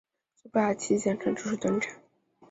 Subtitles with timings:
[0.33, 1.93] 所以暴牙七先生正式登场。